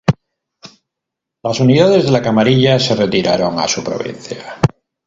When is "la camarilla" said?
2.11-2.79